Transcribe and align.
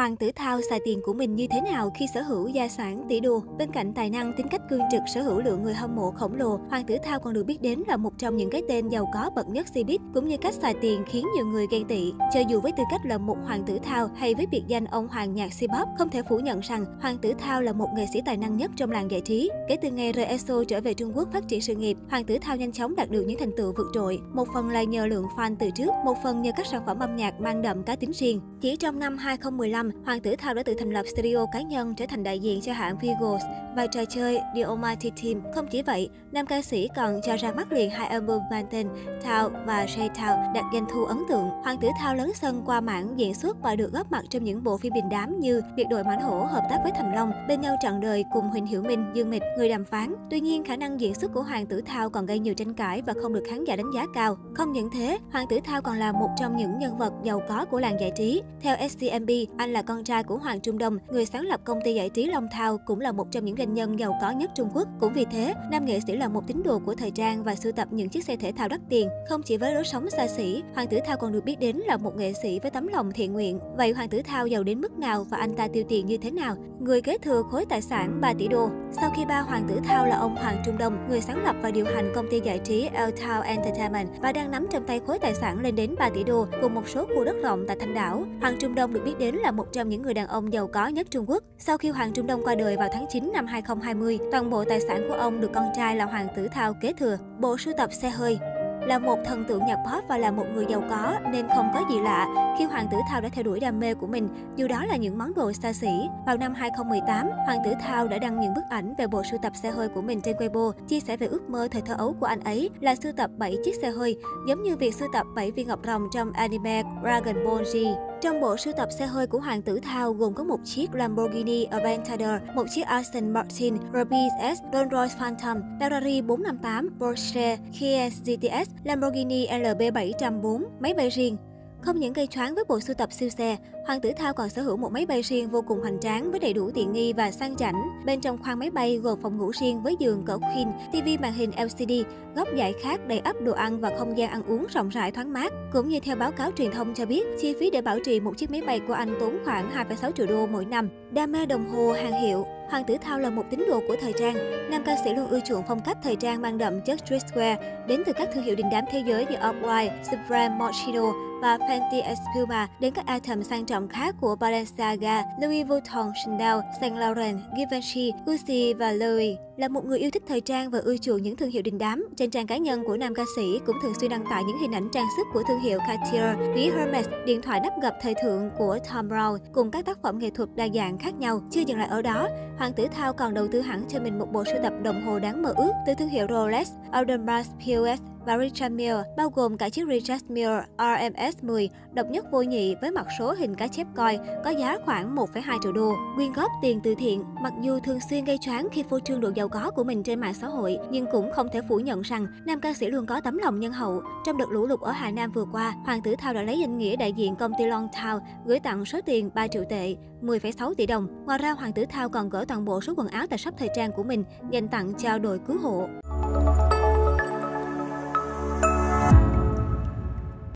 Hoàng 0.00 0.16
tử 0.16 0.30
Thao 0.34 0.60
xài 0.70 0.80
tiền 0.84 1.00
của 1.02 1.12
mình 1.12 1.36
như 1.36 1.46
thế 1.50 1.60
nào 1.60 1.90
khi 1.98 2.06
sở 2.14 2.22
hữu 2.22 2.48
gia 2.48 2.68
sản 2.68 3.04
tỷ 3.08 3.20
đô? 3.20 3.42
Bên 3.58 3.72
cạnh 3.72 3.92
tài 3.92 4.10
năng, 4.10 4.32
tính 4.36 4.46
cách 4.50 4.60
cương 4.70 4.80
trực, 4.90 5.00
sở 5.14 5.22
hữu 5.22 5.40
lượng 5.40 5.62
người 5.62 5.74
hâm 5.74 5.96
mộ 5.96 6.10
khổng 6.10 6.34
lồ, 6.34 6.60
Hoàng 6.70 6.84
tử 6.84 6.96
Thao 7.04 7.20
còn 7.20 7.32
được 7.32 7.44
biết 7.44 7.62
đến 7.62 7.82
là 7.88 7.96
một 7.96 8.18
trong 8.18 8.36
những 8.36 8.50
cái 8.50 8.62
tên 8.68 8.88
giàu 8.88 9.10
có 9.14 9.30
bậc 9.36 9.48
nhất 9.48 9.66
Cbiz, 9.74 9.98
cũng 10.14 10.28
như 10.28 10.36
cách 10.36 10.54
xài 10.54 10.74
tiền 10.74 11.04
khiến 11.06 11.26
nhiều 11.34 11.46
người 11.46 11.66
ghen 11.70 11.84
tị. 11.84 12.12
Cho 12.34 12.40
dù 12.40 12.60
với 12.60 12.72
tư 12.72 12.82
cách 12.90 13.00
là 13.04 13.18
một 13.18 13.36
Hoàng 13.44 13.62
tử 13.66 13.78
Thao 13.82 14.08
hay 14.16 14.34
với 14.34 14.46
biệt 14.46 14.62
danh 14.68 14.84
ông 14.84 15.08
Hoàng 15.08 15.34
nhạc 15.34 15.48
Cpop, 15.58 15.88
không 15.98 16.08
thể 16.08 16.22
phủ 16.28 16.38
nhận 16.38 16.60
rằng 16.60 16.84
Hoàng 17.00 17.18
tử 17.18 17.32
Thao 17.38 17.62
là 17.62 17.72
một 17.72 17.88
nghệ 17.96 18.06
sĩ 18.12 18.20
tài 18.26 18.36
năng 18.36 18.56
nhất 18.56 18.70
trong 18.76 18.90
làng 18.90 19.10
giải 19.10 19.20
trí. 19.20 19.50
Kể 19.68 19.76
từ 19.82 19.90
ngày 19.90 20.12
rời 20.12 20.24
EXO 20.24 20.64
trở 20.68 20.80
về 20.80 20.94
Trung 20.94 21.12
Quốc 21.16 21.28
phát 21.32 21.48
triển 21.48 21.60
sự 21.60 21.74
nghiệp, 21.74 21.96
Hoàng 22.10 22.24
tử 22.24 22.38
Thao 22.40 22.56
nhanh 22.56 22.72
chóng 22.72 22.96
đạt 22.96 23.10
được 23.10 23.22
những 23.26 23.38
thành 23.38 23.56
tựu 23.56 23.72
vượt 23.76 23.86
trội. 23.94 24.20
Một 24.32 24.48
phần 24.54 24.68
là 24.68 24.82
nhờ 24.82 25.06
lượng 25.06 25.26
fan 25.36 25.56
từ 25.58 25.70
trước, 25.70 25.90
một 26.04 26.14
phần 26.22 26.42
nhờ 26.42 26.50
các 26.56 26.66
sản 26.66 26.82
phẩm 26.86 26.98
âm 26.98 27.16
nhạc 27.16 27.40
mang 27.40 27.62
đậm 27.62 27.82
cá 27.82 27.96
tính 27.96 28.12
riêng. 28.12 28.40
Chỉ 28.60 28.76
trong 28.76 28.98
năm 28.98 29.18
2015, 29.18 29.89
Hoàng 30.04 30.20
tử 30.20 30.36
Thao 30.38 30.54
đã 30.54 30.62
tự 30.62 30.74
thành 30.74 30.90
lập 30.90 31.06
studio 31.06 31.46
cá 31.52 31.62
nhân 31.62 31.94
trở 31.94 32.06
thành 32.08 32.22
đại 32.22 32.38
diện 32.38 32.60
cho 32.60 32.72
hãng 32.72 32.98
Vigos 32.98 33.42
và 33.76 33.86
trò 33.86 34.04
chơi 34.04 34.40
The 34.54 34.62
Almighty 34.62 35.10
Team. 35.22 35.52
Không 35.54 35.66
chỉ 35.70 35.82
vậy, 35.82 36.08
nam 36.32 36.46
ca 36.46 36.62
sĩ 36.62 36.88
còn 36.96 37.20
cho 37.26 37.36
ra 37.36 37.52
mắt 37.52 37.72
liền 37.72 37.90
hai 37.90 38.08
album 38.08 38.40
mang 38.50 38.66
tên 38.70 38.88
Thao 39.22 39.50
và 39.66 39.86
Shay 39.86 40.08
Thao 40.14 40.52
đạt 40.54 40.64
doanh 40.72 40.86
thu 40.92 41.04
ấn 41.04 41.18
tượng. 41.28 41.48
Hoàng 41.62 41.78
tử 41.80 41.88
Thao 42.00 42.14
lớn 42.14 42.32
sân 42.34 42.62
qua 42.66 42.80
mảng 42.80 43.18
diễn 43.18 43.34
xuất 43.34 43.62
và 43.62 43.76
được 43.76 43.92
góp 43.92 44.12
mặt 44.12 44.24
trong 44.30 44.44
những 44.44 44.64
bộ 44.64 44.76
phim 44.76 44.92
đình 44.92 45.08
đám 45.10 45.40
như 45.40 45.62
Biệt 45.76 45.84
đội 45.90 46.04
mãnh 46.04 46.20
hổ 46.20 46.44
hợp 46.44 46.62
tác 46.70 46.78
với 46.82 46.92
Thành 46.96 47.14
Long, 47.14 47.32
bên 47.48 47.60
nhau 47.60 47.76
trọn 47.82 48.00
đời 48.00 48.24
cùng 48.32 48.48
Huỳnh 48.48 48.66
Hiểu 48.66 48.82
Minh, 48.82 49.10
Dương 49.14 49.30
Mịch, 49.30 49.42
người 49.56 49.68
đàm 49.68 49.84
phán. 49.84 50.14
Tuy 50.30 50.40
nhiên, 50.40 50.64
khả 50.64 50.76
năng 50.76 51.00
diễn 51.00 51.14
xuất 51.14 51.32
của 51.34 51.42
Hoàng 51.42 51.66
tử 51.66 51.80
Thao 51.86 52.10
còn 52.10 52.26
gây 52.26 52.38
nhiều 52.38 52.54
tranh 52.54 52.74
cãi 52.74 53.02
và 53.02 53.12
không 53.22 53.32
được 53.32 53.44
khán 53.48 53.64
giả 53.64 53.76
đánh 53.76 53.90
giá 53.94 54.06
cao. 54.14 54.36
Không 54.54 54.72
những 54.72 54.90
thế, 54.90 55.18
Hoàng 55.32 55.46
tử 55.48 55.58
Thao 55.64 55.82
còn 55.82 55.98
là 55.98 56.12
một 56.12 56.28
trong 56.36 56.56
những 56.56 56.78
nhân 56.78 56.98
vật 56.98 57.12
giàu 57.22 57.42
có 57.48 57.64
của 57.64 57.80
làng 57.80 58.00
giải 58.00 58.12
trí. 58.16 58.42
Theo 58.60 58.76
SCMB, 58.88 59.30
anh 59.56 59.72
là 59.72 59.79
là 59.80 59.84
con 59.86 60.04
trai 60.04 60.22
của 60.22 60.36
Hoàng 60.36 60.60
Trung 60.60 60.78
Đông, 60.78 60.98
người 61.10 61.26
sáng 61.26 61.46
lập 61.46 61.60
công 61.64 61.78
ty 61.84 61.94
giải 61.94 62.08
trí 62.08 62.26
Long 62.26 62.48
Thao, 62.52 62.78
cũng 62.86 63.00
là 63.00 63.12
một 63.12 63.26
trong 63.30 63.44
những 63.44 63.56
doanh 63.56 63.74
nhân 63.74 63.98
giàu 63.98 64.18
có 64.20 64.30
nhất 64.30 64.50
Trung 64.54 64.68
Quốc. 64.74 64.88
Cũng 65.00 65.12
vì 65.12 65.24
thế, 65.24 65.54
nam 65.70 65.84
nghệ 65.84 66.00
sĩ 66.06 66.16
là 66.16 66.28
một 66.28 66.46
tín 66.46 66.62
đồ 66.62 66.78
của 66.78 66.94
thời 66.94 67.10
trang 67.10 67.44
và 67.44 67.54
sưu 67.54 67.72
tập 67.72 67.88
những 67.90 68.08
chiếc 68.08 68.24
xe 68.24 68.36
thể 68.36 68.52
thao 68.52 68.68
đắt 68.68 68.80
tiền. 68.88 69.08
Không 69.28 69.42
chỉ 69.42 69.56
với 69.56 69.74
lối 69.74 69.84
sống 69.84 70.10
xa 70.10 70.26
xỉ, 70.26 70.62
Hoàng 70.74 70.86
tử 70.86 70.98
Thao 71.06 71.16
còn 71.16 71.32
được 71.32 71.44
biết 71.44 71.60
đến 71.60 71.76
là 71.76 71.96
một 71.96 72.16
nghệ 72.16 72.32
sĩ 72.42 72.60
với 72.60 72.70
tấm 72.70 72.86
lòng 72.86 73.12
thiện 73.12 73.32
nguyện. 73.32 73.58
Vậy 73.76 73.92
Hoàng 73.92 74.08
tử 74.08 74.22
Thao 74.22 74.46
giàu 74.46 74.62
đến 74.62 74.80
mức 74.80 74.98
nào 74.98 75.24
và 75.24 75.38
anh 75.38 75.54
ta 75.54 75.68
tiêu 75.72 75.84
tiền 75.88 76.06
như 76.06 76.16
thế 76.16 76.30
nào? 76.30 76.56
Người 76.80 77.02
kế 77.02 77.18
thừa 77.18 77.42
khối 77.50 77.64
tài 77.66 77.82
sản 77.82 78.20
3 78.20 78.32
tỷ 78.38 78.48
đô. 78.48 78.68
Sau 78.92 79.10
khi 79.16 79.24
ba 79.24 79.40
Hoàng 79.40 79.66
tử 79.68 79.80
Thao 79.84 80.06
là 80.06 80.16
ông 80.16 80.36
Hoàng 80.36 80.62
Trung 80.66 80.78
Đông, 80.78 81.06
người 81.08 81.20
sáng 81.20 81.44
lập 81.44 81.56
và 81.62 81.70
điều 81.70 81.84
hành 81.84 82.12
công 82.14 82.26
ty 82.30 82.40
giải 82.40 82.58
trí 82.58 82.88
El 82.92 83.10
Thao 83.10 83.42
Entertainment 83.42 84.08
và 84.20 84.32
đang 84.32 84.50
nắm 84.50 84.66
trong 84.70 84.86
tay 84.86 85.00
khối 85.06 85.18
tài 85.18 85.34
sản 85.34 85.60
lên 85.60 85.76
đến 85.76 85.94
3 85.98 86.08
tỷ 86.14 86.24
đô 86.24 86.46
cùng 86.62 86.74
một 86.74 86.88
số 86.88 87.06
khu 87.06 87.24
đất 87.24 87.36
rộng 87.42 87.64
tại 87.68 87.76
Thanh 87.80 87.94
Đảo. 87.94 88.24
Hoàng 88.40 88.56
Trung 88.58 88.74
Đông 88.74 88.92
được 88.92 89.02
biết 89.04 89.18
đến 89.18 89.34
là 89.34 89.50
một 89.50 89.59
một 89.60 89.72
trong 89.72 89.88
những 89.88 90.02
người 90.02 90.14
đàn 90.14 90.26
ông 90.26 90.52
giàu 90.52 90.66
có 90.66 90.88
nhất 90.88 91.06
Trung 91.10 91.24
Quốc. 91.28 91.42
Sau 91.58 91.78
khi 91.78 91.90
Hoàng 91.90 92.12
Trung 92.12 92.26
Đông 92.26 92.44
qua 92.44 92.54
đời 92.54 92.76
vào 92.76 92.88
tháng 92.92 93.06
9 93.10 93.30
năm 93.34 93.46
2020, 93.46 94.18
toàn 94.32 94.50
bộ 94.50 94.64
tài 94.64 94.80
sản 94.80 95.06
của 95.08 95.14
ông 95.14 95.40
được 95.40 95.50
con 95.54 95.64
trai 95.76 95.96
là 95.96 96.04
Hoàng 96.04 96.28
tử 96.36 96.48
Thao 96.48 96.74
kế 96.74 96.92
thừa. 96.92 97.18
Bộ 97.38 97.58
sưu 97.58 97.74
tập 97.76 97.90
xe 97.92 98.10
hơi, 98.10 98.38
là 98.86 98.98
một 98.98 99.18
thần 99.24 99.44
tượng 99.44 99.66
nhạc 99.66 99.76
pop 99.76 100.04
và 100.08 100.18
là 100.18 100.30
một 100.30 100.44
người 100.54 100.66
giàu 100.68 100.82
có 100.90 101.18
nên 101.32 101.46
không 101.56 101.70
có 101.74 101.84
gì 101.90 102.00
lạ 102.00 102.54
khi 102.58 102.64
Hoàng 102.64 102.86
tử 102.90 102.96
Thao 103.10 103.20
đã 103.20 103.28
theo 103.28 103.44
đuổi 103.44 103.60
đam 103.60 103.80
mê 103.80 103.94
của 103.94 104.06
mình, 104.06 104.28
dù 104.56 104.68
đó 104.68 104.84
là 104.84 104.96
những 104.96 105.18
món 105.18 105.34
đồ 105.34 105.52
xa 105.52 105.72
xỉ. 105.72 106.08
Vào 106.26 106.36
năm 106.36 106.54
2018, 106.54 107.30
Hoàng 107.46 107.58
tử 107.64 107.72
Thao 107.80 108.08
đã 108.08 108.18
đăng 108.18 108.40
những 108.40 108.54
bức 108.54 108.64
ảnh 108.70 108.94
về 108.98 109.06
bộ 109.06 109.22
sưu 109.30 109.40
tập 109.42 109.52
xe 109.62 109.70
hơi 109.70 109.88
của 109.88 110.02
mình 110.02 110.20
trên 110.20 110.36
Weibo, 110.36 110.72
chia 110.88 111.00
sẻ 111.00 111.16
về 111.16 111.26
ước 111.26 111.50
mơ 111.50 111.68
thời 111.70 111.82
thơ 111.82 111.94
ấu 111.98 112.16
của 112.20 112.26
anh 112.26 112.40
ấy 112.40 112.70
là 112.80 112.94
sưu 112.94 113.12
tập 113.12 113.30
7 113.38 113.56
chiếc 113.64 113.74
xe 113.82 113.90
hơi, 113.90 114.16
giống 114.48 114.62
như 114.62 114.76
việc 114.76 114.94
sưu 114.94 115.08
tập 115.12 115.26
7 115.34 115.50
viên 115.50 115.68
ngọc 115.68 115.80
rồng 115.84 116.08
trong 116.12 116.32
anime 116.32 116.82
Dragon 117.02 117.44
Ball 117.44 117.62
Z. 117.62 118.09
Trong 118.22 118.40
bộ 118.40 118.56
sưu 118.56 118.72
tập 118.72 118.88
xe 118.98 119.06
hơi 119.06 119.26
của 119.26 119.40
Hoàng 119.40 119.62
tử 119.62 119.80
Thao 119.82 120.12
gồm 120.12 120.34
có 120.34 120.44
một 120.44 120.60
chiếc 120.64 120.94
Lamborghini 120.94 121.64
Aventador, 121.64 122.42
một 122.54 122.64
chiếc 122.74 122.82
Aston 122.82 123.32
Martin, 123.32 123.76
Robis 123.94 124.32
S, 124.56 124.58
Rolls-Royce 124.72 125.18
Phantom, 125.18 125.78
Ferrari 125.80 126.26
458, 126.26 126.90
Porsche, 127.00 127.56
Kia 127.80 128.08
GTS, 128.24 128.70
Lamborghini 128.84 129.46
LB704, 129.46 130.62
máy 130.80 130.94
bay 130.94 131.08
riêng. 131.08 131.36
Không 131.80 132.00
những 132.00 132.12
gây 132.12 132.26
choáng 132.26 132.54
với 132.54 132.64
bộ 132.68 132.80
sưu 132.80 132.94
tập 132.94 133.12
siêu 133.12 133.28
xe, 133.28 133.56
Hoàng 133.90 134.00
tử 134.00 134.12
Thao 134.16 134.32
còn 134.32 134.48
sở 134.48 134.62
hữu 134.62 134.76
một 134.76 134.92
máy 134.92 135.06
bay 135.06 135.22
riêng 135.22 135.50
vô 135.50 135.62
cùng 135.62 135.80
hoành 135.80 136.00
tráng 136.00 136.30
với 136.30 136.40
đầy 136.40 136.52
đủ 136.52 136.70
tiện 136.74 136.92
nghi 136.92 137.12
và 137.12 137.30
sang 137.30 137.56
chảnh. 137.56 138.04
Bên 138.04 138.20
trong 138.20 138.38
khoang 138.42 138.58
máy 138.58 138.70
bay 138.70 138.96
gồm 138.96 139.18
phòng 139.22 139.38
ngủ 139.38 139.50
riêng 139.60 139.82
với 139.82 139.96
giường 139.98 140.22
cỡ 140.26 140.38
queen, 140.38 140.68
TV 140.92 141.22
màn 141.22 141.32
hình 141.32 141.50
LCD, 141.50 141.92
góc 142.36 142.48
giải 142.56 142.74
khát 142.82 143.08
đầy 143.08 143.18
ắp 143.18 143.36
đồ 143.40 143.52
ăn 143.52 143.80
và 143.80 143.90
không 143.98 144.18
gian 144.18 144.30
ăn 144.30 144.42
uống 144.46 144.66
rộng 144.74 144.88
rãi 144.88 145.10
thoáng 145.10 145.32
mát. 145.32 145.52
Cũng 145.72 145.88
như 145.88 146.00
theo 146.00 146.16
báo 146.16 146.32
cáo 146.32 146.50
truyền 146.56 146.70
thông 146.70 146.94
cho 146.94 147.06
biết, 147.06 147.26
chi 147.40 147.54
phí 147.60 147.70
để 147.70 147.80
bảo 147.80 147.98
trì 148.04 148.20
một 148.20 148.36
chiếc 148.36 148.50
máy 148.50 148.62
bay 148.66 148.80
của 148.88 148.94
anh 148.94 149.14
tốn 149.20 149.38
khoảng 149.44 149.70
2,6 149.70 150.10
triệu 150.12 150.26
đô 150.26 150.46
mỗi 150.46 150.64
năm. 150.64 150.88
Đam 151.10 151.32
mê 151.32 151.46
đồng 151.46 151.70
hồ 151.70 151.92
hàng 151.92 152.22
hiệu, 152.22 152.46
Hoàng 152.70 152.84
tử 152.84 152.96
Thao 153.00 153.18
là 153.18 153.30
một 153.30 153.44
tín 153.50 153.64
đồ 153.68 153.80
của 153.88 153.96
thời 154.00 154.12
trang. 154.12 154.34
Nam 154.70 154.82
ca 154.86 154.96
sĩ 155.04 155.14
luôn 155.14 155.30
ưa 155.30 155.40
chuộng 155.40 155.64
phong 155.68 155.80
cách 155.80 155.98
thời 156.02 156.16
trang 156.16 156.42
mang 156.42 156.58
đậm 156.58 156.80
chất 156.80 156.98
streetwear 157.08 157.56
đến 157.86 158.02
từ 158.06 158.12
các 158.12 158.28
thương 158.34 158.44
hiệu 158.44 158.54
đình 158.54 158.66
đám 158.72 158.84
thế 158.90 159.02
giới 159.06 159.26
như 159.26 159.36
Off-White, 159.36 159.90
Supreme, 160.10 160.54
Moschino 160.58 161.12
và 161.42 161.56
Fenty 161.56 162.02
Espuma 162.02 162.68
đến 162.80 162.94
các 162.94 163.06
item 163.06 163.42
sang 163.42 163.66
trọng 163.66 163.79
khác 163.88 164.14
của 164.20 164.36
Balenciaga, 164.36 165.22
Louis 165.40 165.66
Vuitton, 165.66 166.12
Chanel, 166.24 166.56
Saint 166.80 166.96
Laurent, 166.96 167.40
Givenchy, 167.56 168.12
Gucci 168.26 168.74
và 168.74 168.92
Louis. 168.92 169.36
Là 169.56 169.68
một 169.68 169.84
người 169.84 169.98
yêu 169.98 170.10
thích 170.10 170.22
thời 170.28 170.40
trang 170.40 170.70
và 170.70 170.78
ưa 170.78 170.96
chuộng 170.96 171.22
những 171.22 171.36
thương 171.36 171.50
hiệu 171.50 171.62
đình 171.62 171.78
đám, 171.78 172.08
trên 172.16 172.30
trang 172.30 172.46
cá 172.46 172.56
nhân 172.56 172.84
của 172.86 172.96
nam 172.96 173.14
ca 173.14 173.24
sĩ 173.36 173.60
cũng 173.66 173.76
thường 173.82 173.94
xuyên 174.00 174.10
đăng 174.10 174.24
tải 174.30 174.44
những 174.44 174.58
hình 174.58 174.72
ảnh 174.72 174.88
trang 174.92 175.06
sức 175.16 175.26
của 175.32 175.42
thương 175.48 175.60
hiệu 175.60 175.78
Cartier, 175.78 176.54
ví 176.54 176.70
Hermes, 176.70 177.08
điện 177.26 177.42
thoại 177.42 177.60
đắp 177.60 177.72
gập 177.82 177.94
thời 178.02 178.14
thượng 178.22 178.50
của 178.58 178.78
Tom 178.90 179.08
Brown 179.08 179.38
cùng 179.52 179.70
các 179.70 179.84
tác 179.84 180.02
phẩm 180.02 180.18
nghệ 180.18 180.30
thuật 180.30 180.48
đa 180.54 180.68
dạng 180.74 180.98
khác 180.98 181.14
nhau. 181.14 181.40
Chưa 181.50 181.60
dừng 181.60 181.78
lại 181.78 181.88
ở 181.88 182.02
đó, 182.02 182.28
Hoàng 182.58 182.72
tử 182.72 182.86
Thao 182.90 183.12
còn 183.12 183.34
đầu 183.34 183.48
tư 183.48 183.60
hẳn 183.60 183.82
cho 183.88 184.00
mình 184.00 184.18
một 184.18 184.32
bộ 184.32 184.44
sưu 184.44 184.62
tập 184.62 184.72
đồng 184.82 185.06
hồ 185.06 185.18
đáng 185.18 185.42
mơ 185.42 185.54
ước 185.56 185.72
từ 185.86 185.94
thương 185.94 186.08
hiệu 186.08 186.26
Rolex, 186.30 186.68
Audemars 186.90 187.50
Piguet 187.66 187.98
và 188.26 188.38
Richard 188.38 188.74
Mille, 188.74 189.02
bao 189.16 189.30
gồm 189.30 189.56
cả 189.56 189.68
chiếc 189.68 189.88
Richard 189.88 190.24
Mille 190.28 190.62
RMS10 190.78 191.68
độc 191.92 192.06
nhất 192.10 192.24
vô 192.32 192.42
nhị 192.42 192.74
với 192.80 192.90
mặt 192.90 193.06
số 193.18 193.32
hình 193.32 193.54
cá 193.54 193.66
chép 193.66 193.86
coi, 193.96 194.18
có 194.44 194.50
giá 194.50 194.78
khoảng 194.84 195.16
1,2 195.16 195.58
triệu 195.62 195.72
đô. 195.72 195.92
Quyên 196.16 196.32
góp 196.32 196.50
tiền 196.62 196.80
từ 196.82 196.94
thiện, 196.94 197.24
mặc 197.42 197.52
dù 197.62 197.78
thường 197.80 197.98
xuyên 198.10 198.24
gây 198.24 198.38
choáng 198.38 198.68
khi 198.72 198.82
phô 198.82 199.00
trương 199.00 199.20
độ 199.20 199.30
giàu 199.34 199.48
có 199.48 199.70
của 199.70 199.84
mình 199.84 200.02
trên 200.02 200.20
mạng 200.20 200.34
xã 200.34 200.46
hội, 200.46 200.78
nhưng 200.90 201.06
cũng 201.12 201.32
không 201.32 201.48
thể 201.52 201.60
phủ 201.68 201.78
nhận 201.78 202.00
rằng 202.00 202.26
nam 202.44 202.60
ca 202.60 202.74
sĩ 202.74 202.86
luôn 202.86 203.06
có 203.06 203.20
tấm 203.20 203.38
lòng 203.38 203.60
nhân 203.60 203.72
hậu. 203.72 204.02
Trong 204.26 204.38
đợt 204.38 204.50
lũ 204.50 204.66
lụt 204.66 204.80
ở 204.80 204.92
Hà 204.92 205.10
Nam 205.10 205.32
vừa 205.32 205.46
qua, 205.52 205.74
Hoàng 205.84 206.02
tử 206.02 206.14
Thao 206.18 206.34
đã 206.34 206.42
lấy 206.42 206.58
danh 206.58 206.78
nghĩa 206.78 206.96
đại 206.96 207.12
diện 207.12 207.36
công 207.36 207.52
ty 207.58 207.66
Long 207.66 207.88
Thao 207.92 208.20
gửi 208.46 208.60
tặng 208.60 208.84
số 208.84 209.00
tiền 209.06 209.30
3 209.34 209.48
triệu 209.48 209.64
tệ, 209.68 209.96
10,6 210.22 210.74
tỷ 210.74 210.86
đồng. 210.86 211.24
Ngoài 211.26 211.38
ra, 211.38 211.52
Hoàng 211.52 211.72
tử 211.72 211.84
Thao 211.88 212.08
còn 212.08 212.28
gỡ 212.28 212.44
toàn 212.48 212.64
bộ 212.64 212.80
số 212.80 212.94
quần 212.96 213.08
áo 213.08 213.26
tại 213.26 213.38
shop 213.38 213.54
thời 213.58 213.68
trang 213.74 213.92
của 213.92 214.02
mình 214.02 214.24
dành 214.50 214.68
tặng 214.68 214.92
cho 214.94 215.18
đội 215.18 215.38
cứu 215.38 215.58
hộ. 215.62 215.88